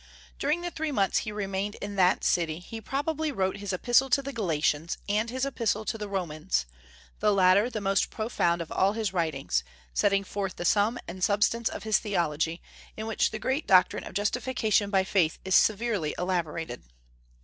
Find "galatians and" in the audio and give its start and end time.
4.33-5.29